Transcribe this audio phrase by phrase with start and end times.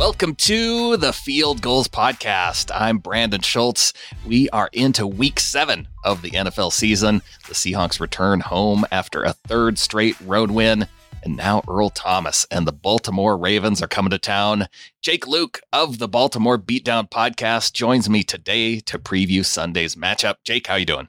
[0.00, 2.70] Welcome to the Field Gulls Podcast.
[2.74, 3.92] I'm Brandon Schultz.
[4.26, 7.20] We are into week seven of the NFL season.
[7.46, 10.88] The Seahawks return home after a third straight road win.
[11.22, 14.68] And now Earl Thomas and the Baltimore Ravens are coming to town.
[15.02, 20.36] Jake Louque of the Baltimore Beatdown Podcast joins me today to preview Sunday's matchup.
[20.44, 21.08] Jake, how you doing?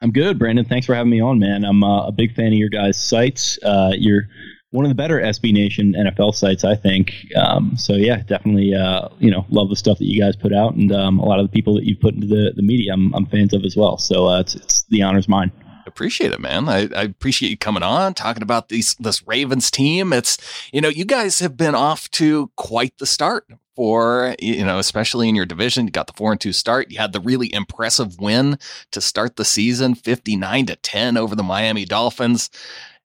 [0.00, 0.64] I'm good, Brandon.
[0.64, 1.64] Thanks for having me on, man.
[1.64, 3.56] I'm uh, a big fan of your guys' sites.
[3.62, 4.26] Uh, you're
[4.72, 7.12] one of the better SB Nation NFL sites, I think.
[7.36, 10.74] Um, so yeah, definitely, uh, you know, love the stuff that you guys put out,
[10.74, 13.14] and um, a lot of the people that you put into the, the media, I'm,
[13.14, 13.98] I'm fans of as well.
[13.98, 15.52] So uh, it's, it's the honor's mine.
[15.86, 16.68] Appreciate it, man.
[16.68, 20.12] I, I, appreciate you coming on, talking about these this Ravens team.
[20.12, 20.38] It's
[20.72, 25.28] you know, you guys have been off to quite the start for you know, especially
[25.28, 25.86] in your division.
[25.86, 26.90] You got the four and two start.
[26.90, 28.58] You had the really impressive win
[28.92, 32.48] to start the season, fifty nine to ten over the Miami Dolphins.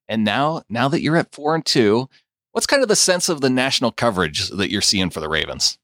[0.08, 2.08] And now, now that you're at four and two,
[2.52, 5.78] what's kind of the sense of the national coverage that you're seeing for the Ravens?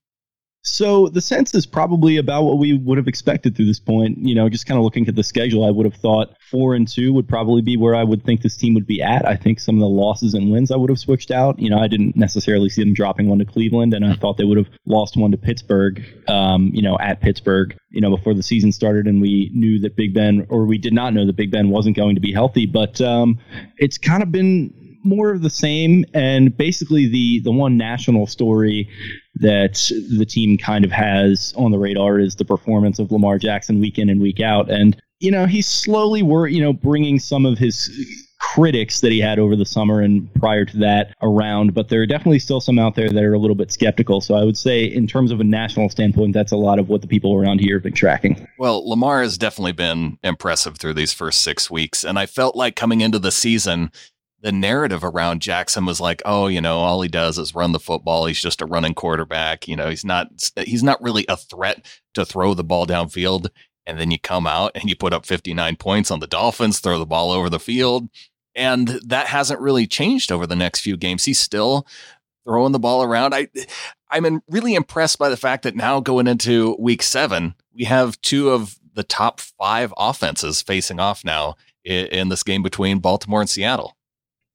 [0.67, 4.19] So the sense is probably about what we would have expected through this point.
[4.19, 6.89] You know, just kind of looking at the schedule, I would have thought four and
[6.89, 9.29] two would probably be where I would think this team would be at.
[9.29, 11.59] I think some of the losses and wins I would have switched out.
[11.59, 14.45] You know, I didn't necessarily see them dropping one to Cleveland, and I thought they
[14.45, 16.03] would have lost one to Pittsburgh.
[16.29, 17.77] Um, you know, at Pittsburgh.
[17.91, 20.95] You know, before the season started, and we knew that Big Ben, or we did
[20.95, 22.67] not know that Big Ben wasn't going to be healthy.
[22.67, 23.39] But um,
[23.77, 28.89] it's kind of been more of the same and basically the the one national story
[29.37, 33.81] that the team kind of has on the radar is the performance of Lamar Jackson
[33.81, 37.47] week in and week out and you know he's slowly were you know bringing some
[37.47, 37.91] of his
[38.53, 42.07] critics that he had over the summer and prior to that around, but there are
[42.07, 44.21] definitely still some out there that are a little bit skeptical.
[44.21, 47.01] So I would say, in terms of a national standpoint, that's a lot of what
[47.01, 48.47] the people around here have been tracking.
[48.59, 52.05] Well, Lamar has definitely been impressive through these first six weeks.
[52.05, 53.91] And I felt like coming into the season,
[54.45, 57.81] the narrative around Jackson was like, oh, you know, all he does is run the
[57.81, 58.27] football.
[58.27, 59.67] He's just a running quarterback.
[59.67, 60.28] You know, he's not
[60.67, 63.48] he's not really a threat to throw the ball downfield.
[63.86, 66.98] And then you come out and you put up 59 points on the Dolphins, throw
[66.98, 68.11] the ball over the field.
[68.55, 71.24] And that hasn't really changed over the next few games.
[71.24, 71.86] He's still
[72.46, 73.35] throwing the ball around.
[73.35, 73.48] I
[74.11, 78.51] I'm really impressed by the fact that now going into week seven, we have two
[78.51, 83.48] of the top five offenses facing off now in, in this game between Baltimore and
[83.48, 83.94] Seattle.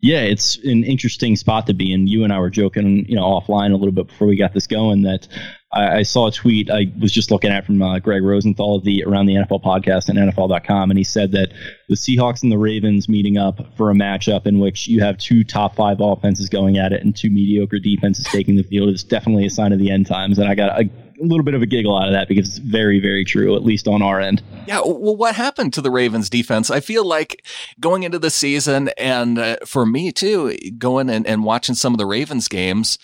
[0.02, 2.08] Yeah, it's an interesting spot to be in.
[2.08, 4.66] You and I were joking, you know, offline a little bit before we got this
[4.66, 5.28] going that
[5.74, 8.86] I, I saw a tweet I was just looking at from uh, Greg Rosenthal of
[8.86, 11.52] the Around the NFL podcast and NFL.com, and he said that
[11.90, 15.44] the Seahawks and the Ravens meeting up for a matchup in which you have two
[15.44, 19.46] top five offenses going at it and two mediocre defenses taking the field is definitely
[19.46, 20.40] a sign of the end times.
[20.40, 22.58] And I got a a little bit of a giggle out of that because it's
[22.58, 24.42] very, very true, at least on our end.
[24.68, 24.80] Yeah.
[24.80, 26.70] Well, what happened to the Ravens defense?
[26.70, 27.46] I feel like
[27.80, 31.98] going into the season, and uh, for me too, going and, and watching some of
[31.98, 32.98] the Ravens games,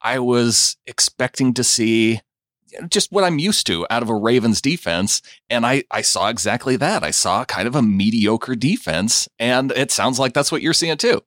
[0.00, 2.20] I was expecting to see
[2.88, 5.22] just what I'm used to out of a Ravens defense.
[5.48, 7.02] And I, I saw exactly that.
[7.02, 9.28] I saw kind of a mediocre defense.
[9.38, 11.22] And it sounds like that's what you're seeing too.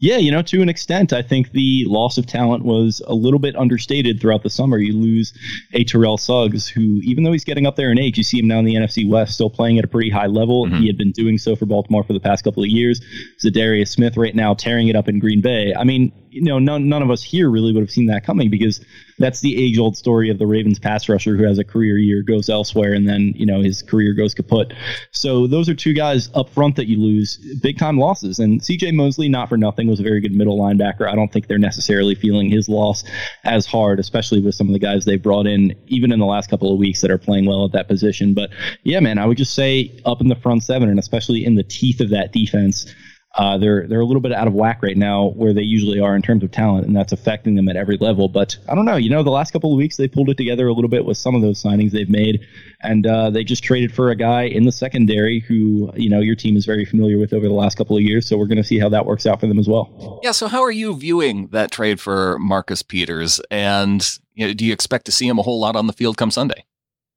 [0.00, 3.40] Yeah, you know, to an extent, I think the loss of talent was a little
[3.40, 4.78] bit understated throughout the summer.
[4.78, 5.36] You lose
[5.72, 8.46] a Terrell Suggs, who, even though he's getting up there in age, you see him
[8.46, 10.66] now in the NFC West, still playing at a pretty high level.
[10.66, 10.76] Mm-hmm.
[10.76, 13.00] He had been doing so for Baltimore for the past couple of years.
[13.44, 15.74] Za'Darius Smith right now tearing it up in Green Bay.
[15.74, 18.50] I mean, you know, none, none of us here really would have seen that coming
[18.50, 18.80] because
[19.18, 22.22] that's the age old story of the Ravens pass rusher who has a career year,
[22.22, 24.72] goes elsewhere, and then, you know, his career goes kaput.
[25.10, 28.38] So those are two guys up front that you lose, big time losses.
[28.38, 31.10] And CJ Mosley, not for nothing, was a very good middle linebacker.
[31.10, 33.04] I don't think they're necessarily feeling his loss
[33.44, 36.48] as hard, especially with some of the guys they've brought in, even in the last
[36.50, 38.34] couple of weeks that are playing well at that position.
[38.34, 38.50] But
[38.84, 41.62] yeah, man, I would just say up in the front seven and especially in the
[41.62, 42.86] teeth of that defense
[43.34, 46.16] uh, they're they're a little bit out of whack right now where they usually are
[46.16, 48.28] in terms of talent, and that's affecting them at every level.
[48.28, 48.96] But I don't know.
[48.96, 51.18] You know, the last couple of weeks they pulled it together a little bit with
[51.18, 52.40] some of those signings they've made,
[52.82, 56.34] and uh, they just traded for a guy in the secondary who you know your
[56.34, 58.26] team is very familiar with over the last couple of years.
[58.26, 60.20] So we're going to see how that works out for them as well.
[60.22, 60.32] Yeah.
[60.32, 64.04] So how are you viewing that trade for Marcus Peters, and
[64.34, 66.30] you know, do you expect to see him a whole lot on the field come
[66.30, 66.64] Sunday?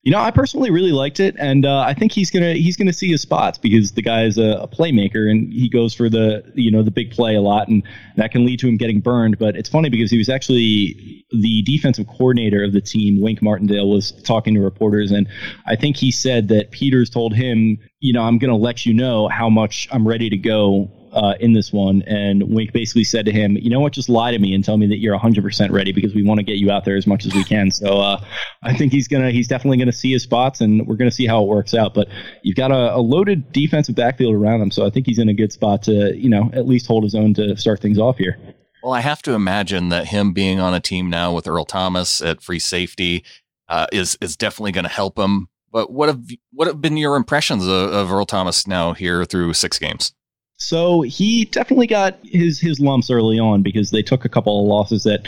[0.03, 2.91] You know, I personally really liked it, and uh, I think he's gonna he's gonna
[2.91, 6.43] see his spots because the guy is a, a, playmaker and he goes for the
[6.55, 7.83] you know the big play a lot, and
[8.15, 9.37] that can lead to him getting burned.
[9.37, 13.21] But it's funny because he was actually the defensive coordinator of the team.
[13.21, 15.27] Wink Martindale was talking to reporters, and
[15.67, 19.27] I think he said that Peters told him, you know, I'm gonna let you know
[19.27, 23.31] how much I'm ready to go uh, in this one, and Wink basically said to
[23.31, 23.93] him, "You know what?
[23.93, 26.43] Just lie to me and tell me that you're 100% ready because we want to
[26.43, 28.23] get you out there as much as we can." So uh,
[28.63, 31.43] I think he's gonna he's definitely gonna see his spots, and we're gonna see how
[31.43, 31.93] it works out.
[31.93, 32.07] But
[32.43, 35.33] you've got a, a loaded defensive backfield around him, so I think he's in a
[35.33, 38.37] good spot to you know at least hold his own to start things off here.
[38.83, 42.21] Well, I have to imagine that him being on a team now with Earl Thomas
[42.21, 43.23] at free safety
[43.67, 45.47] uh, is is definitely going to help him.
[45.71, 46.21] But what have
[46.51, 50.13] what have been your impressions of, of Earl Thomas now here through six games?
[50.61, 54.67] So he definitely got his his lumps early on because they took a couple of
[54.67, 55.25] losses that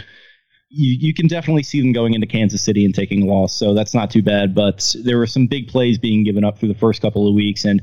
[0.70, 3.58] you, you can definitely see them going into Kansas City and taking a loss.
[3.58, 4.54] So that's not too bad.
[4.54, 7.66] But there were some big plays being given up through the first couple of weeks,
[7.66, 7.82] and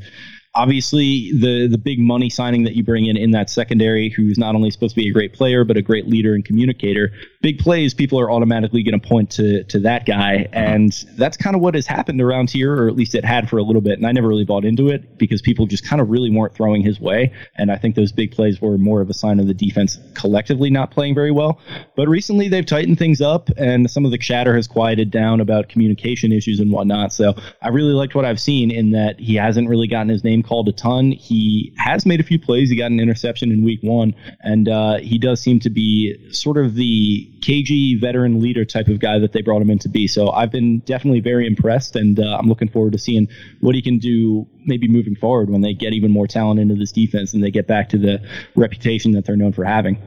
[0.55, 4.55] obviously the the big money signing that you bring in in that secondary who's not
[4.55, 7.12] only supposed to be a great player but a great leader and communicator
[7.43, 10.49] big plays people are automatically going to point to to that guy.
[10.52, 13.58] And that's kind of what has happened around here or at least it had for
[13.58, 16.11] a little bit and I never really bought into it because people just kind of
[16.11, 17.32] really weren't throwing his way.
[17.56, 20.70] And I think those big plays were more of a sign of the defense collectively
[20.70, 21.61] not playing very well.
[21.97, 25.69] But recently they've tightened things up and some of the chatter has quieted down about
[25.69, 27.12] communication issues and whatnot.
[27.12, 30.39] So I really liked what I've seen in that he hasn't really gotten his name
[30.42, 31.12] called a ton.
[31.12, 32.70] He has made a few plays.
[32.70, 36.56] He got an interception in week one, and uh, he does seem to be sort
[36.58, 40.06] of the cagey veteran leader type of guy that they brought him in to be.
[40.06, 43.28] So I've been definitely very impressed, and uh, I'm looking forward to seeing
[43.60, 46.92] what he can do maybe moving forward when they get even more talent into this
[46.92, 48.20] defense and they get back to the
[48.54, 49.98] reputation that they're known for having.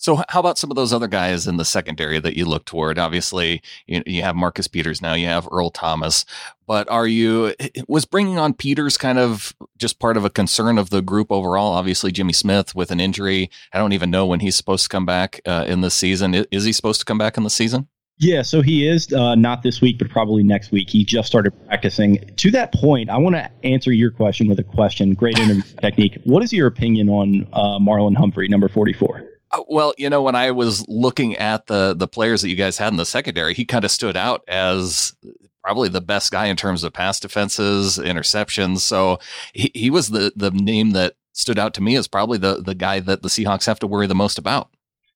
[0.00, 2.98] So, how about some of those other guys in the secondary that you look toward?
[2.98, 6.24] Obviously, you, you have Marcus Peters now, you have Earl Thomas,
[6.66, 7.54] but are you
[7.86, 11.74] was bringing on Peters kind of just part of a concern of the group overall?
[11.74, 13.50] Obviously, Jimmy Smith with an injury.
[13.74, 16.46] I don't even know when he's supposed to come back uh, in the season.
[16.50, 17.86] Is he supposed to come back in the season?
[18.16, 20.88] Yeah, so he is uh, not this week, but probably next week.
[20.88, 22.24] He just started practicing.
[22.36, 25.12] To that point, I want to answer your question with a question.
[25.12, 26.18] Great interview technique.
[26.24, 29.29] What is your opinion on uh, Marlon Humphrey, number forty-four?
[29.52, 32.78] Uh, well, you know, when I was looking at the the players that you guys
[32.78, 35.14] had in the secondary, he kind of stood out as
[35.62, 38.78] probably the best guy in terms of pass defenses, interceptions.
[38.78, 39.18] So
[39.52, 42.74] he, he was the the name that stood out to me as probably the the
[42.74, 44.70] guy that the Seahawks have to worry the most about.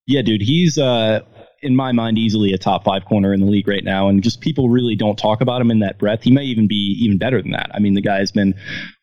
[0.06, 1.20] Yeah, dude, he's uh
[1.64, 4.40] in my mind easily a top five corner in the league right now and just
[4.40, 7.40] people really don't talk about him in that breath he may even be even better
[7.40, 8.54] than that i mean the guy has been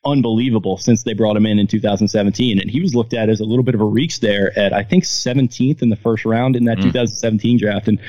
[0.03, 2.59] unbelievable since they brought him in in 2017.
[2.59, 4.83] And he was looked at as a little bit of a reach there at, I
[4.83, 6.83] think, 17th in the first round in that mm.
[6.83, 7.87] 2017 draft.
[7.87, 7.99] And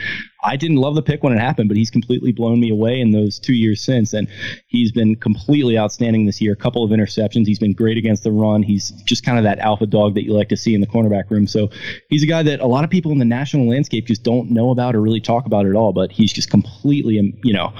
[0.43, 3.11] I didn't love the pick when it happened, but he's completely blown me away in
[3.11, 4.15] those two years since.
[4.15, 4.27] And
[4.67, 6.55] he's been completely outstanding this year.
[6.55, 7.47] A couple of interceptions.
[7.47, 8.63] He's been great against the run.
[8.63, 11.31] He's just kind of that alpha dog that you like to see in the cornerback
[11.31, 11.47] room.
[11.47, 11.69] So
[12.09, 14.71] he's a guy that a lot of people in the national landscape just don't know
[14.71, 17.75] about or really talk about at all, but he's just completely, you know,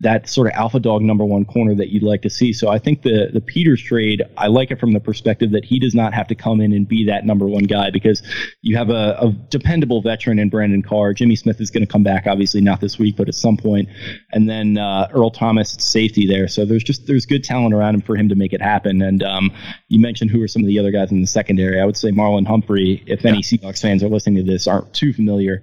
[0.00, 2.52] that sort of alpha dog number one corner that you'd like to see.
[2.52, 5.78] So I think the the Peters trade, I like it from the perspective that he
[5.78, 8.22] does not have to come in and be that number one guy because
[8.60, 11.14] you have a, a dependable veteran in Brandon Carr.
[11.14, 13.88] Jimmy Smith is going to come back, obviously not this week, but at some point,
[14.32, 16.46] and then uh, Earl Thomas safety there.
[16.48, 19.00] So there's just there's good talent around him for him to make it happen.
[19.00, 19.50] And um,
[19.88, 21.80] you mentioned who are some of the other guys in the secondary.
[21.80, 23.02] I would say Marlon Humphrey.
[23.06, 25.62] If any Seahawks fans are listening to this aren't too familiar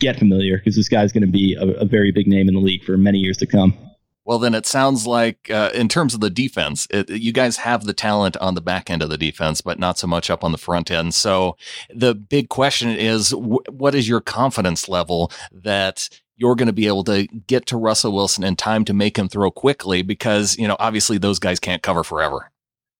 [0.00, 2.60] get familiar because this guy's going to be a, a, very big name in the
[2.60, 3.76] league for many years to come.
[4.24, 7.84] Well, then it sounds like, uh, in terms of the defense, it, you guys have
[7.84, 10.52] the talent on the back end of the defense, but not so much up on
[10.52, 11.14] the front end.
[11.14, 11.56] So
[11.88, 17.04] the big question is, what is your confidence level that you're going to be able
[17.04, 20.02] to get to Russell Wilson in time to make him throw quickly?
[20.02, 22.50] Because, you know, obviously those guys can't cover forever.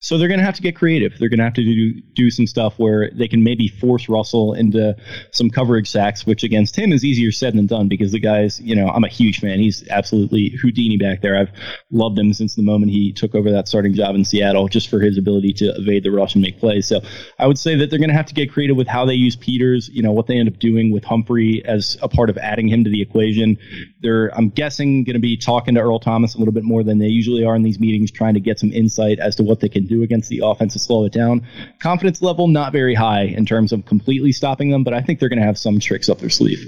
[0.00, 1.18] So they're going to have to get creative.
[1.18, 4.54] They're going to have to do do some stuff where they can maybe force Russell
[4.54, 4.96] into
[5.32, 8.76] some coverage sacks, which against him is easier said than done because the guy's, you
[8.76, 9.58] know, I'm a huge fan.
[9.58, 11.36] He's absolutely Houdini back there.
[11.36, 11.50] I've
[11.90, 15.00] loved him since the moment he took over that starting job in Seattle, just for
[15.00, 16.86] his ability to evade the rush and make plays.
[16.86, 17.00] So
[17.40, 19.34] I would say that they're going to have to get creative with how they use
[19.34, 19.88] Peters.
[19.88, 22.84] You know what they end up doing with Humphrey as a part of adding him
[22.84, 23.58] to the equation.
[24.00, 26.98] They're, I'm guessing, going to be talking to Earl Thomas a little bit more than
[26.98, 29.68] they usually are in these meetings, trying to get some insight as to what they
[29.68, 31.46] can do against the offense to slow it down.
[31.80, 35.28] Confidence level not very high in terms of completely stopping them, but I think they're
[35.28, 36.64] going to have some tricks up their sleeve.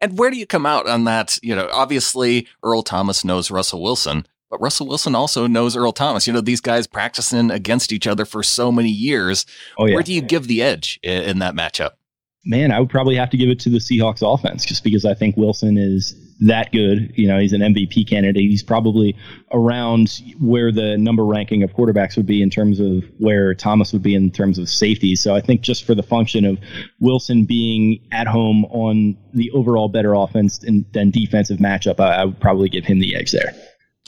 [0.00, 1.38] And where do you come out on that?
[1.42, 6.26] You know, obviously Earl Thomas knows Russell Wilson, but Russell Wilson also knows Earl Thomas.
[6.26, 9.44] You know, these guys practicing against each other for so many years.
[9.76, 9.94] Oh, yeah.
[9.94, 11.92] Where do you give the edge in, in that matchup?
[12.48, 15.12] Man, I would probably have to give it to the Seahawks offense just because I
[15.12, 17.12] think Wilson is that good.
[17.14, 18.42] You know, he's an MVP candidate.
[18.42, 19.14] He's probably
[19.52, 24.02] around where the number ranking of quarterbacks would be in terms of where Thomas would
[24.02, 25.14] be in terms of safety.
[25.14, 26.58] So I think just for the function of
[27.00, 32.24] Wilson being at home on the overall better offense and, than defensive matchup, I, I
[32.24, 33.54] would probably give him the edge there.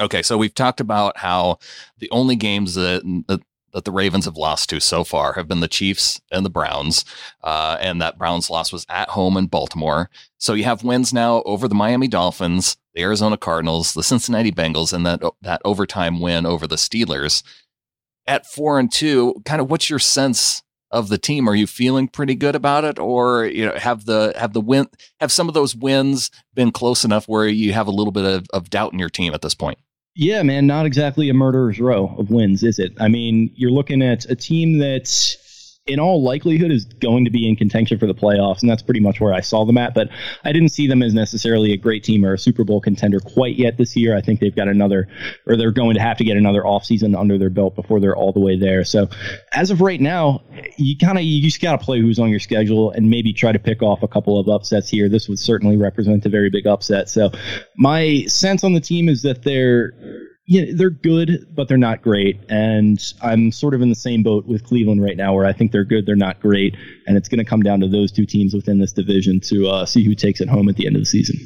[0.00, 1.58] Okay, so we've talked about how
[1.98, 5.60] the only games that, that that the Ravens have lost to so far have been
[5.60, 7.04] the Chiefs and the Browns.
[7.42, 10.10] Uh, and that Browns loss was at home in Baltimore.
[10.38, 14.92] So you have wins now over the Miami Dolphins, the Arizona Cardinals, the Cincinnati Bengals,
[14.92, 17.42] and that that overtime win over the Steelers.
[18.26, 21.48] At four and two, kind of what's your sense of the team.
[21.48, 24.88] Are you feeling pretty good about it, or you know have the have the win
[25.20, 28.46] have some of those wins been close enough where you have a little bit of,
[28.52, 29.78] of doubt in your team at this point?
[30.14, 32.92] Yeah, man, not exactly a murderer's row of wins, is it?
[32.98, 35.36] I mean, you're looking at a team that's
[35.90, 39.00] in all likelihood is going to be in contention for the playoffs, and that's pretty
[39.00, 39.92] much where I saw them at.
[39.92, 40.08] But
[40.44, 43.56] I didn't see them as necessarily a great team or a Super Bowl contender quite
[43.56, 44.16] yet this year.
[44.16, 45.08] I think they've got another,
[45.46, 48.32] or they're going to have to get another offseason under their belt before they're all
[48.32, 48.84] the way there.
[48.84, 49.08] So
[49.52, 50.42] as of right now,
[50.76, 53.52] you kind of you just got to play who's on your schedule and maybe try
[53.52, 55.08] to pick off a couple of upsets here.
[55.08, 57.08] This would certainly represent a very big upset.
[57.08, 57.30] So
[57.76, 59.92] my sense on the team is that they're
[60.50, 62.40] yeah, they're good, but they're not great.
[62.48, 65.70] And I'm sort of in the same boat with Cleveland right now, where I think
[65.70, 66.76] they're good, they're not great,
[67.06, 69.86] and it's going to come down to those two teams within this division to uh,
[69.86, 71.38] see who takes it home at the end of the season.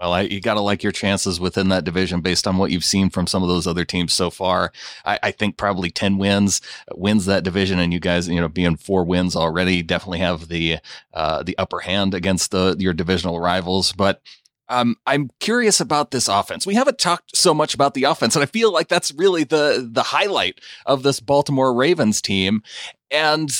[0.00, 2.84] Well, I, you got to like your chances within that division based on what you've
[2.84, 4.72] seen from some of those other teams so far.
[5.04, 6.62] I, I, think probably 10 wins
[6.94, 7.78] wins that division.
[7.78, 10.78] And you guys, you know, being four wins already definitely have the,
[11.12, 13.92] uh, the upper hand against the, your divisional rivals.
[13.92, 14.22] But
[14.70, 16.66] um, I'm curious about this offense.
[16.66, 19.86] We haven't talked so much about the offense, and I feel like that's really the
[19.90, 22.62] the highlight of this Baltimore Ravens team.
[23.10, 23.50] And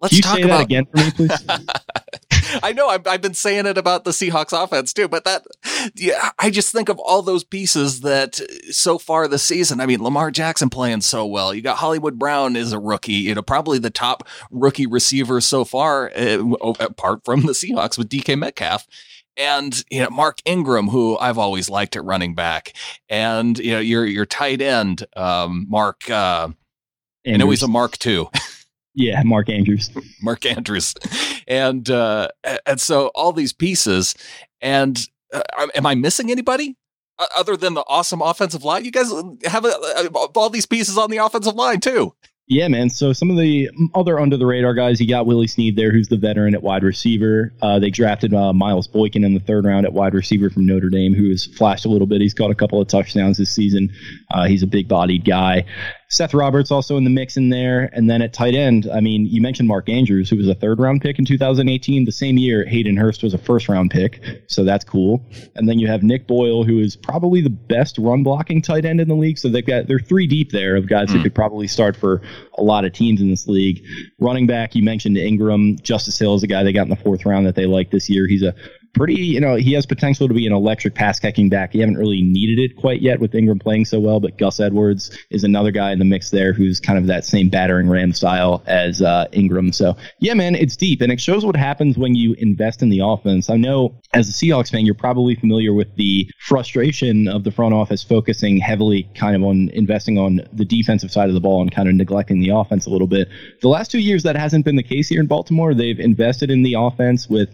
[0.00, 1.44] let's talk about it again for me, please.
[2.62, 5.44] I know I've, I've, been saying it about the Seahawks offense too, but that,
[5.94, 8.40] yeah, I just think of all those pieces that
[8.70, 9.80] so far this season.
[9.80, 11.54] I mean, Lamar Jackson playing so well.
[11.54, 15.64] You got Hollywood Brown is a rookie, you know, probably the top rookie receiver so
[15.64, 16.38] far, uh,
[16.80, 18.86] apart from the Seahawks with DK Metcalf
[19.36, 22.74] and you know Mark Ingram, who I've always liked at running back,
[23.08, 26.08] and you know your your tight end, um, Mark.
[26.08, 26.48] Uh,
[27.26, 28.28] I know he's a Mark too.
[28.94, 29.90] yeah, Mark Andrews.
[30.22, 30.94] Mark Andrews,
[31.46, 32.28] and uh,
[32.66, 34.14] and so all these pieces,
[34.60, 35.42] and uh,
[35.74, 36.76] am I missing anybody?
[37.36, 39.12] Other than the awesome offensive line, you guys
[39.44, 42.14] have uh, all these pieces on the offensive line too.
[42.52, 42.90] Yeah, man.
[42.90, 46.08] So some of the other under the radar guys, you got Willie Snead there, who's
[46.08, 47.50] the veteran at wide receiver.
[47.62, 50.90] Uh, they drafted uh, Miles Boykin in the third round at wide receiver from Notre
[50.90, 52.20] Dame, who has flashed a little bit.
[52.20, 53.90] He's got a couple of touchdowns this season.
[54.30, 55.64] Uh, he's a big bodied guy.
[56.12, 57.88] Seth Roberts also in the mix in there.
[57.94, 60.78] And then at tight end, I mean, you mentioned Mark Andrews, who was a third
[60.78, 62.04] round pick in 2018.
[62.04, 64.22] The same year, Hayden Hurst was a first round pick.
[64.46, 65.24] So that's cool.
[65.56, 69.00] And then you have Nick Boyle, who is probably the best run blocking tight end
[69.00, 69.38] in the league.
[69.38, 71.14] So they've got, they're three deep there of guys mm.
[71.14, 72.20] who could probably start for
[72.58, 73.82] a lot of teams in this league.
[74.18, 75.78] Running back, you mentioned Ingram.
[75.78, 78.10] Justice Hill is a guy they got in the fourth round that they like this
[78.10, 78.26] year.
[78.28, 78.54] He's a
[78.94, 81.72] pretty, you know, he has potential to be an electric pass catching back.
[81.72, 85.16] He haven't really needed it quite yet with Ingram playing so well, but Gus Edwards
[85.30, 88.62] is another guy in the mix there who's kind of that same battering ram style
[88.66, 89.72] as uh, Ingram.
[89.72, 93.00] So yeah, man, it's deep and it shows what happens when you invest in the
[93.02, 93.48] offense.
[93.48, 97.74] I know as a Seahawks fan, you're probably familiar with the frustration of the front
[97.74, 101.72] office focusing heavily kind of on investing on the defensive side of the ball and
[101.72, 103.28] kind of neglecting the offense a little bit.
[103.62, 105.74] The last two years, that hasn't been the case here in Baltimore.
[105.74, 107.48] They've invested in the offense with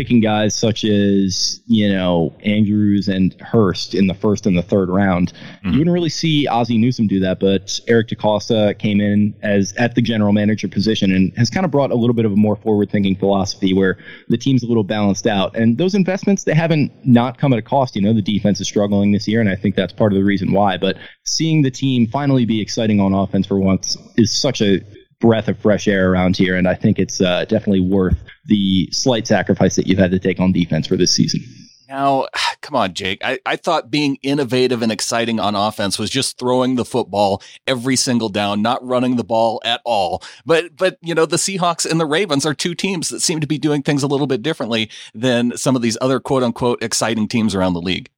[0.00, 4.88] picking guys such as, you know, Andrews and Hurst in the first and the third
[4.88, 5.30] round.
[5.30, 5.72] Mm-hmm.
[5.72, 9.96] You wouldn't really see Ozzie Newsome do that, but Eric DeCosta came in as at
[9.96, 12.56] the general manager position and has kind of brought a little bit of a more
[12.56, 15.54] forward thinking philosophy where the team's a little balanced out.
[15.54, 17.94] And those investments, they haven't not come at a cost.
[17.94, 20.24] You know, the defense is struggling this year, and I think that's part of the
[20.24, 20.78] reason why.
[20.78, 24.80] But seeing the team finally be exciting on offense for once is such a
[25.20, 29.26] breath of fresh air around here, and I think it's uh, definitely worth the slight
[29.26, 31.40] sacrifice that you've had to take on defense for this season.
[31.88, 32.28] Now,
[32.62, 33.20] come on, Jake.
[33.22, 37.96] I, I thought being innovative and exciting on offense was just throwing the football every
[37.96, 40.22] single down, not running the ball at all.
[40.46, 43.46] But, but, you know, the Seahawks and the Ravens are two teams that seem to
[43.46, 47.28] be doing things a little bit differently than some of these other quote unquote exciting
[47.28, 48.08] teams around the league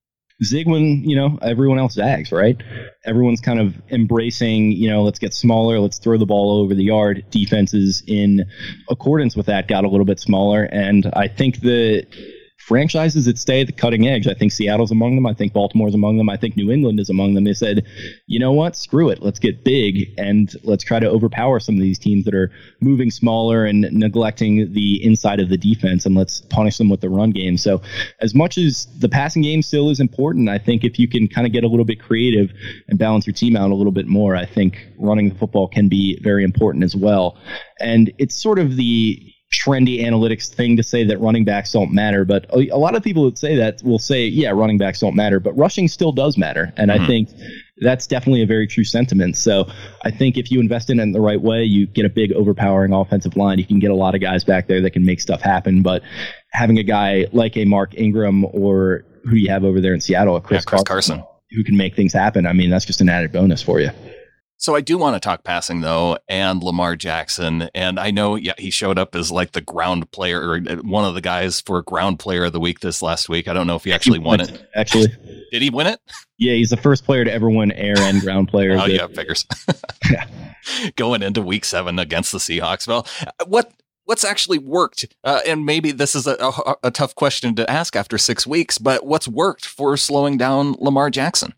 [0.44, 2.60] zig when you know everyone else zags, right?
[3.04, 6.84] Everyone's kind of embracing, you know, let's get smaller, let's throw the ball over the
[6.84, 7.24] yard.
[7.30, 8.44] Defenses in
[8.88, 12.06] accordance with that got a little bit smaller, and I think the
[12.62, 14.28] franchises that stay at the cutting edge.
[14.28, 15.26] I think Seattle's among them.
[15.26, 16.28] I think Baltimore's among them.
[16.28, 17.44] I think New England is among them.
[17.44, 17.84] They said,
[18.26, 18.76] you know what?
[18.76, 19.20] Screw it.
[19.20, 23.10] Let's get big and let's try to overpower some of these teams that are moving
[23.10, 27.32] smaller and neglecting the inside of the defense and let's punish them with the run
[27.32, 27.56] game.
[27.56, 27.82] So,
[28.20, 31.46] as much as the passing game still is important, I think if you can kind
[31.46, 32.52] of get a little bit creative
[32.88, 35.88] and balance your team out a little bit more, I think running the football can
[35.88, 37.38] be very important as well.
[37.80, 42.24] And it's sort of the trendy analytics thing to say that running backs don't matter,
[42.24, 45.38] but a, lot of people that say that will say, yeah, running backs don't matter,
[45.38, 46.72] but rushing still does matter.
[46.76, 47.02] And mm-hmm.
[47.02, 47.28] I think
[47.78, 49.36] that's definitely a very true sentiment.
[49.36, 49.66] So
[50.04, 52.32] I think if you invest in it in the right way, you get a big
[52.32, 53.58] overpowering offensive line.
[53.58, 55.82] You can get a lot of guys back there that can make stuff happen.
[55.82, 56.02] But
[56.50, 60.00] having a guy like a Mark Ingram or who do you have over there in
[60.00, 62.84] Seattle, a Chris, yeah, Chris Carson, Carson, who can make things happen, I mean, that's
[62.84, 63.90] just an added bonus for you.
[64.62, 67.68] So I do want to talk passing though, and Lamar Jackson.
[67.74, 71.04] And I know, yeah, he showed up as like the ground player or uh, one
[71.04, 73.48] of the guys for ground player of the week this last week.
[73.48, 74.64] I don't know if he actually won it.
[74.76, 75.08] Actually,
[75.50, 76.00] did he win it?
[76.38, 78.78] Yeah, he's the first player to ever win air and ground player.
[78.78, 79.46] oh yeah, figures.
[80.08, 80.26] yeah.
[80.94, 82.86] Going into week seven against the Seahawks.
[82.86, 83.04] Well,
[83.48, 83.72] what
[84.04, 85.06] what's actually worked?
[85.24, 88.78] Uh, and maybe this is a, a, a tough question to ask after six weeks,
[88.78, 91.52] but what's worked for slowing down Lamar Jackson?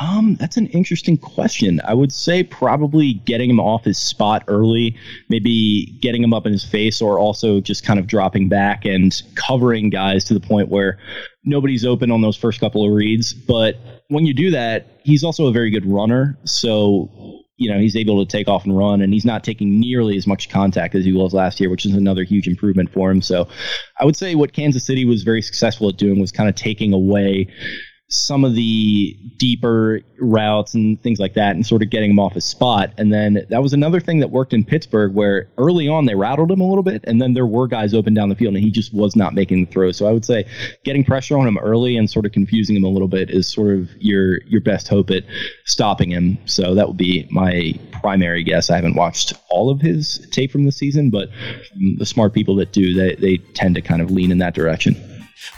[0.00, 1.78] Um, that's an interesting question.
[1.84, 4.96] I would say probably getting him off his spot early,
[5.28, 9.22] maybe getting him up in his face, or also just kind of dropping back and
[9.34, 10.98] covering guys to the point where
[11.44, 13.34] nobody's open on those first couple of reads.
[13.34, 13.76] But
[14.08, 16.38] when you do that, he's also a very good runner.
[16.44, 20.16] So, you know, he's able to take off and run, and he's not taking nearly
[20.16, 23.20] as much contact as he was last year, which is another huge improvement for him.
[23.20, 23.48] So
[23.98, 26.94] I would say what Kansas City was very successful at doing was kind of taking
[26.94, 27.48] away
[28.10, 32.32] some of the deeper routes and things like that and sort of getting him off
[32.32, 32.92] his spot.
[32.98, 36.50] And then that was another thing that worked in Pittsburgh where early on they rattled
[36.50, 38.70] him a little bit and then there were guys open down the field and he
[38.70, 39.96] just was not making the throws.
[39.96, 40.44] So I would say
[40.84, 43.78] getting pressure on him early and sort of confusing him a little bit is sort
[43.78, 45.22] of your your best hope at
[45.64, 46.36] stopping him.
[46.46, 48.70] So that would be my primary guess.
[48.70, 51.28] I haven't watched all of his tape from the season, but
[51.98, 54.96] the smart people that do, they, they tend to kind of lean in that direction.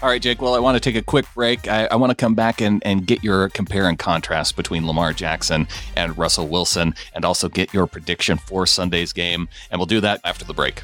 [0.02, 0.40] All right, Jake.
[0.40, 1.68] Well, I want to take a quick break.
[1.68, 5.12] I, I want to come back and, and get your compare and contrast between Lamar
[5.12, 9.48] Jackson and Russell Wilson, and also get your prediction for Sunday's game.
[9.70, 10.82] And we'll do that after the break.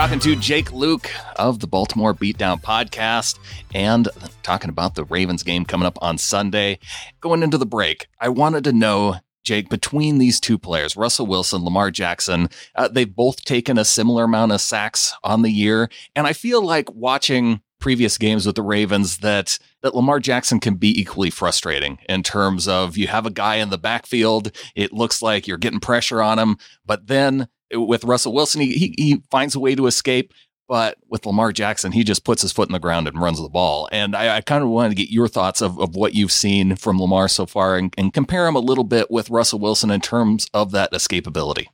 [0.00, 3.38] talking to Jake Louque of the Baltimore Beatdown podcast
[3.74, 4.08] and
[4.42, 6.78] talking about the Ravens game coming up on Sunday.
[7.20, 11.64] Going into the break, I wanted to know Jake, between these two players, Russell Wilson,
[11.64, 15.90] Lamar Jackson, uh, they've both taken a similar amount of sacks on the year.
[16.14, 20.74] And I feel like watching previous games with the Ravens that that Lamar Jackson can
[20.74, 25.22] be equally frustrating in terms of you have a guy in the backfield, it looks
[25.22, 29.54] like you're getting pressure on him, but then with Russell Wilson, he, he, he finds
[29.54, 30.32] a way to escape.
[30.70, 33.48] But with Lamar Jackson, he just puts his foot in the ground and runs the
[33.48, 33.88] ball.
[33.90, 36.76] And I, I kind of wanted to get your thoughts of, of what you've seen
[36.76, 40.00] from Lamar so far and, and compare him a little bit with Russell Wilson in
[40.00, 41.66] terms of that escapability.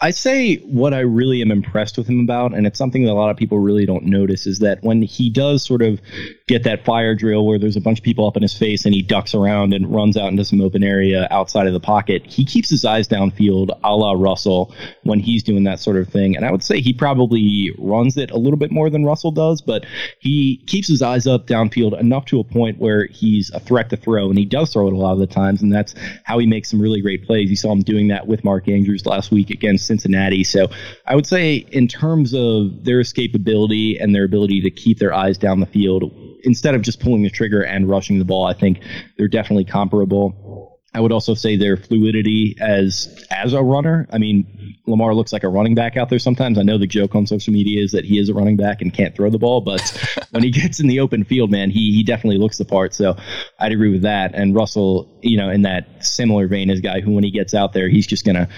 [0.00, 3.14] I say what I really am impressed with him about, and it's something that a
[3.14, 6.00] lot of people really don't notice, is that when he does sort of
[6.46, 8.94] get that fire drill where there's a bunch of people up in his face and
[8.94, 12.44] he ducks around and runs out into some open area outside of the pocket, he
[12.44, 16.36] keeps his eyes downfield a la Russell when he's doing that sort of thing.
[16.36, 19.60] And I would say he probably runs it a little bit more than Russell does,
[19.60, 19.84] but
[20.20, 23.96] he keeps his eyes up downfield enough to a point where he's a threat to
[23.96, 26.46] throw, and he does throw it a lot of the times, and that's how he
[26.46, 27.50] makes some really great plays.
[27.50, 30.44] You saw him doing that with Mark Andrews last week against Cincinnati.
[30.44, 30.68] So
[31.06, 35.36] I would say, in terms of their escapability and their ability to keep their eyes
[35.36, 36.12] down the field,
[36.44, 38.80] instead of just pulling the trigger and rushing the ball, I think
[39.16, 40.78] they're definitely comparable.
[40.94, 44.08] I would also say their fluidity as as a runner.
[44.10, 44.46] I mean,
[44.86, 46.58] Lamar looks like a running back out there sometimes.
[46.58, 48.92] I know the joke on social media is that he is a running back and
[48.92, 49.80] can't throw the ball, but
[50.30, 52.94] when he gets in the open field, man, he he definitely looks the part.
[52.94, 53.16] So
[53.58, 54.34] I'd agree with that.
[54.34, 57.74] And Russell, you know, in that similar vein as guy who when he gets out
[57.74, 58.48] there, he's just gonna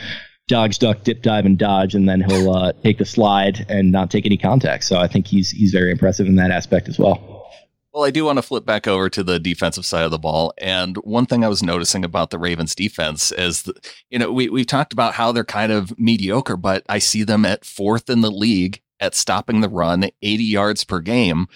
[0.51, 4.11] dodge, duck, dip, dive, and dodge, and then he'll uh, take the slide and not
[4.11, 4.85] take any contact.
[4.85, 7.49] So I think he's he's very impressive in that aspect as well.
[7.93, 10.53] Well, I do want to flip back over to the defensive side of the ball.
[10.59, 13.69] And one thing I was noticing about the Ravens defense is,
[14.11, 17.45] you know, we, we've talked about how they're kind of mediocre, but I see them
[17.45, 21.49] at fourth in the league at stopping the run, 80 yards per game.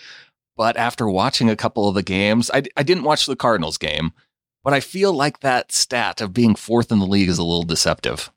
[0.56, 4.12] But after watching a couple of the games, I, I didn't watch the Cardinals game,
[4.64, 7.62] but I feel like that stat of being fourth in the league is a little
[7.62, 8.32] deceptive.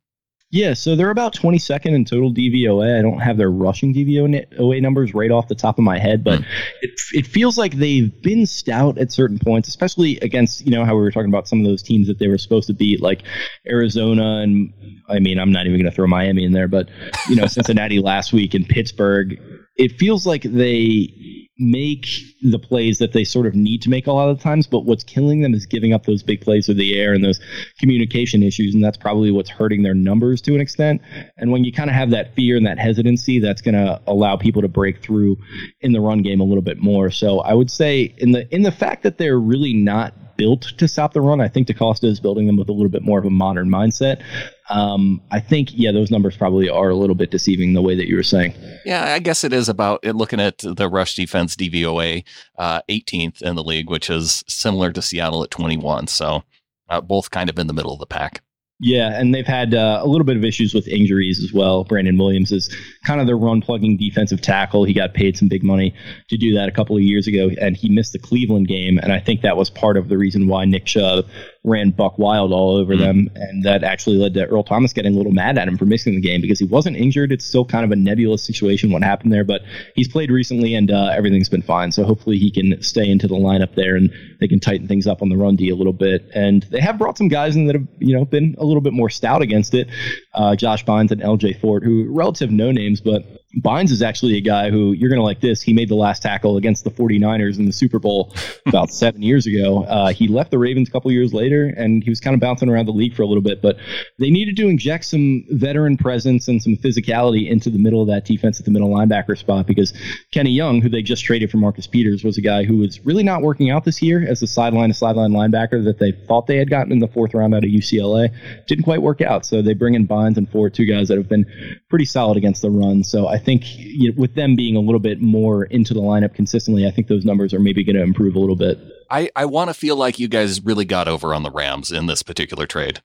[0.50, 2.98] Yeah, so they're about 22nd in total DVOA.
[2.98, 6.40] I don't have their rushing DVOA numbers right off the top of my head, but
[6.40, 6.46] mm.
[6.82, 10.96] it, it feels like they've been stout at certain points, especially against, you know, how
[10.96, 13.24] we were talking about some of those teams that they were supposed to beat, like
[13.68, 14.40] Arizona.
[14.42, 14.74] And
[15.10, 16.88] I mean, I'm not even going to throw Miami in there, but,
[17.28, 19.38] you know, Cincinnati last week and Pittsburgh.
[19.78, 22.08] It feels like they make
[22.42, 25.04] the plays that they sort of need to make a lot of times, but what's
[25.04, 27.40] killing them is giving up those big plays of the air and those
[27.80, 31.02] communication issues, and that's probably what's hurting their numbers to an extent.
[31.38, 34.38] And when you kind of have that fear and that hesitancy, that's going to allow
[34.38, 35.38] people to break through
[35.82, 37.10] in the run game a little bit more.
[37.10, 40.88] So I would say in the in the fact that they're really not built to
[40.88, 41.42] stop the run.
[41.42, 44.22] I think DeCosta is building them with a little bit more of a modern mindset.
[44.70, 48.08] Um, I think, yeah, those numbers probably are a little bit deceiving the way that
[48.08, 48.54] you were saying.
[48.86, 52.24] Yeah, I guess it is about looking at the rush defense DVOA,
[52.58, 56.08] uh, 18th in the league, which is similar to Seattle at 21.
[56.08, 56.44] So
[56.90, 58.42] uh, both kind of in the middle of the pack.
[58.80, 61.84] Yeah, and they've had uh, a little bit of issues with injuries as well.
[61.84, 62.74] Brandon Williams is
[63.06, 64.84] kind of their run plugging defensive tackle.
[64.84, 65.96] He got paid some big money
[66.30, 69.00] to do that a couple of years ago, and he missed the Cleveland game.
[69.00, 71.26] And I think that was part of the reason why Nick Chubb
[71.68, 75.14] ran buck wild all over mm them, and that actually led to Earl Thomas getting
[75.14, 77.32] a little mad at him for missing the game because he wasn't injured.
[77.32, 79.62] It's still kind of a nebulous situation what happened there, but
[79.94, 81.92] he's played recently and uh, everything's been fine.
[81.92, 85.22] So hopefully he can stay into the lineup there and they can tighten things up
[85.22, 86.28] on the run D a little bit.
[86.34, 88.94] And they have brought some guys in that have you know been a little bit
[88.94, 89.90] more stout against it.
[90.34, 91.54] Uh, Josh Bynes and L.J.
[91.54, 95.26] Fort, who relative no names, but Bynes is actually a guy who you're going to
[95.26, 95.62] like this.
[95.62, 99.48] He made the last tackle against the 49ers in the Super Bowl about seven years
[99.48, 99.84] ago.
[99.86, 102.70] Uh, he left the Ravens a couple years later, and he was kind of bouncing
[102.70, 103.62] around the league for a little bit.
[103.62, 103.78] But
[104.20, 108.26] they needed to inject some veteran presence and some physicality into the middle of that
[108.26, 109.94] defense at the middle linebacker spot because
[110.32, 113.24] Kenny Young, who they just traded for Marcus Peters, was a guy who was really
[113.24, 116.58] not working out this year as a sideline to sideline linebacker that they thought they
[116.58, 118.30] had gotten in the fourth round out of UCLA.
[118.68, 119.46] Didn't quite work out.
[119.46, 121.46] So they bring in Bynes and Fort, two guys that have been
[121.90, 123.04] pretty solid against the run.
[123.04, 126.34] So I think you know, with them being a little bit more into the lineup
[126.34, 128.80] consistently, I think those numbers are maybe going to improve a little bit.
[129.10, 132.08] I, I want to feel like you guys really got over on the Rams in
[132.08, 133.02] this particular trade.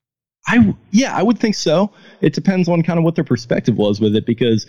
[0.48, 1.92] I yeah, I would think so.
[2.20, 4.66] It depends on kind of what their perspective was with it because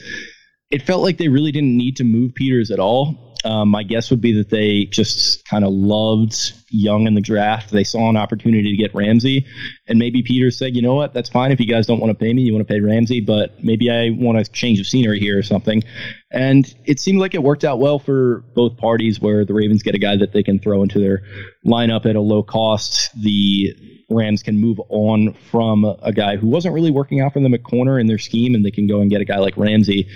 [0.70, 3.33] it felt like they really didn't need to move Peters at all.
[3.46, 7.72] Um, my guess would be that they just kind of loved Young in the draft.
[7.72, 9.46] They saw an opportunity to get Ramsey,
[9.88, 11.14] and maybe Peter said, "You know what?
[11.14, 12.42] That's fine if you guys don't want to pay me.
[12.42, 15.44] You want to pay Ramsey, but maybe I want a change of scenery here or
[15.44, 15.84] something."
[16.32, 19.94] And it seemed like it worked out well for both parties, where the Ravens get
[19.94, 21.22] a guy that they can throw into their
[21.66, 23.10] lineup at a low cost.
[23.22, 23.76] The
[24.10, 27.64] Rams can move on from a guy who wasn't really working out for them at
[27.64, 30.08] corner in their scheme, and they can go and get a guy like Ramsey.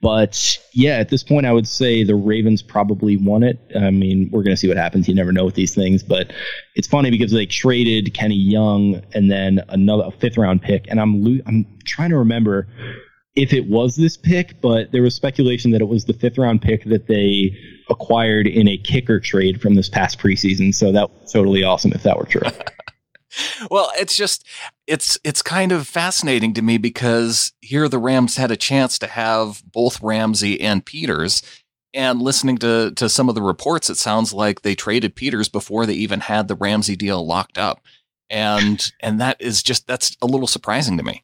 [0.00, 3.60] But yeah, at this point, I would say the Ravens probably won it.
[3.80, 5.06] I mean, we're going to see what happens.
[5.06, 6.32] You never know with these things, but
[6.74, 11.22] it's funny because they traded Kenny Young and then another fifth round pick, and I'm
[11.22, 12.66] lo- I'm trying to remember
[13.36, 16.62] if it was this pick, but there was speculation that it was the fifth round
[16.62, 17.56] pick that they
[17.88, 20.74] acquired in a kicker trade from this past preseason.
[20.74, 22.42] So that was totally awesome if that were true.
[23.70, 24.44] well, it's just
[24.88, 29.06] it's it's kind of fascinating to me because here the Rams had a chance to
[29.06, 31.40] have both Ramsey and Peters.
[31.94, 35.86] And listening to to some of the reports, it sounds like they traded Peters before
[35.86, 37.82] they even had the Ramsey deal locked up.
[38.28, 41.22] And and that is just that's a little surprising to me.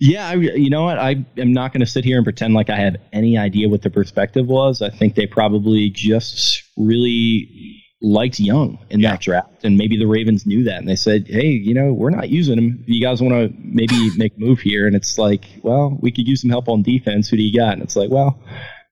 [0.00, 0.98] Yeah, I, you know what?
[0.98, 3.82] I am not going to sit here and pretend like I have any idea what
[3.82, 4.80] the perspective was.
[4.80, 9.10] I think they probably just really liked Young in yeah.
[9.10, 12.08] that draft, and maybe the Ravens knew that, and they said, "Hey, you know, we're
[12.08, 12.82] not using him.
[12.86, 16.26] You guys want to maybe make a move here?" And it's like, well, we could
[16.26, 17.28] use some help on defense.
[17.28, 17.74] Who do you got?
[17.74, 18.42] And it's like, well.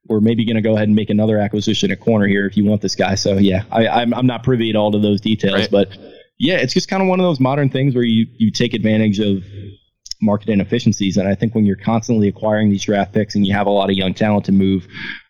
[0.09, 2.65] We're maybe going to go ahead and make another acquisition at corner here if you
[2.65, 3.15] want this guy.
[3.15, 5.71] So yeah, I, I'm I'm not privy to all of those details, right.
[5.71, 5.97] but
[6.39, 9.19] yeah, it's just kind of one of those modern things where you you take advantage
[9.21, 9.45] of
[10.21, 11.17] market inefficiencies.
[11.17, 13.91] And I think when you're constantly acquiring these draft picks and you have a lot
[13.91, 14.87] of young talent to move,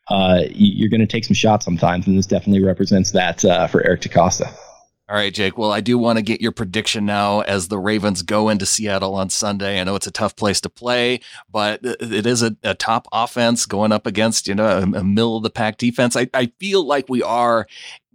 [0.08, 3.84] uh, you're going to take some shots sometimes, and this definitely represents that uh, for
[3.84, 4.50] Eric DeCosta.
[5.10, 5.56] All right, Jake.
[5.56, 9.14] Well, I do want to get your prediction now as the Ravens go into Seattle
[9.14, 9.80] on Sunday.
[9.80, 13.64] I know it's a tough place to play, but it is a, a top offense
[13.64, 16.14] going up against, you know, a, a middle of the pack defense.
[16.14, 17.66] I, I feel like we are,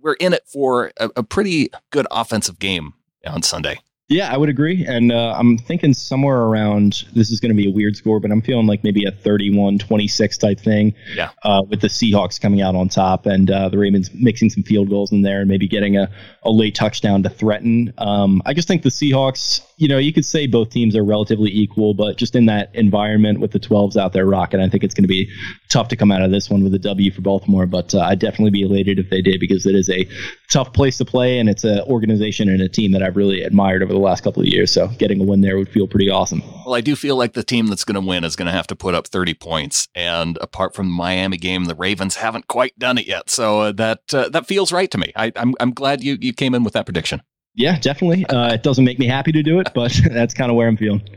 [0.01, 2.93] we're in it for a, a pretty good offensive game
[3.25, 3.79] on Sunday.
[4.09, 4.85] Yeah, I would agree.
[4.85, 8.31] And uh, I'm thinking somewhere around this is going to be a weird score, but
[8.31, 10.93] I'm feeling like maybe a 31 26 type thing.
[11.15, 11.29] Yeah.
[11.41, 14.89] Uh, with the Seahawks coming out on top and uh, the Ravens mixing some field
[14.89, 16.11] goals in there and maybe getting a,
[16.43, 17.93] a late touchdown to threaten.
[17.97, 21.49] Um, I just think the Seahawks, you know, you could say both teams are relatively
[21.51, 24.93] equal, but just in that environment with the 12s out there rocking, I think it's
[24.93, 25.29] going to be
[25.71, 27.65] tough to come out of this one with a W for Baltimore.
[27.65, 30.07] But uh, I'd definitely be elated if they did because it is a
[30.51, 33.81] tough place to play and it's an organization and a team that I've really admired
[33.81, 34.71] over the last couple of years.
[34.71, 36.43] So getting a win there would feel pretty awesome.
[36.65, 38.67] Well, I do feel like the team that's going to win is going to have
[38.67, 39.87] to put up 30 points.
[39.95, 43.29] And apart from the Miami game, the Ravens haven't quite done it yet.
[43.29, 45.11] So uh, that uh, that feels right to me.
[45.15, 47.21] I, I'm, I'm glad you, you came in with that prediction.
[47.55, 48.25] Yeah, definitely.
[48.25, 50.77] Uh, it doesn't make me happy to do it, but that's kind of where I'm
[50.77, 51.07] feeling.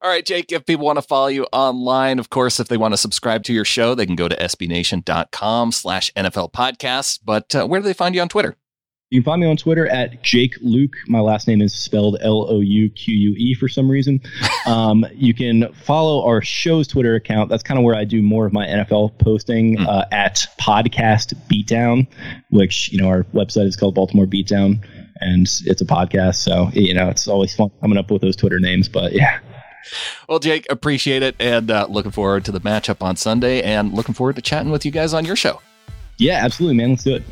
[0.00, 2.92] All right, Jake, if people want to follow you online, of course, if they want
[2.92, 7.20] to subscribe to your show, they can go to sbnation.com slash NFL podcast.
[7.24, 8.56] But uh, where do they find you on Twitter?
[9.10, 10.96] You can find me on Twitter at Jake Louque.
[11.06, 14.20] My last name is spelled L O U Q U E for some reason.
[14.66, 17.50] Um, you can follow our show's Twitter account.
[17.50, 19.86] That's kind of where I do more of my NFL posting mm.
[19.86, 22.08] uh, at Podcast Beatdown,
[22.50, 24.84] which you know our website is called Baltimore Beatdown,
[25.20, 26.36] and it's a podcast.
[26.36, 28.88] So you know it's always fun coming up with those Twitter names.
[28.88, 29.38] But yeah.
[30.28, 34.14] Well, Jake, appreciate it, and uh, looking forward to the matchup on Sunday, and looking
[34.14, 35.60] forward to chatting with you guys on your show.
[36.18, 36.90] Yeah, absolutely, man.
[36.90, 37.22] Let's do it.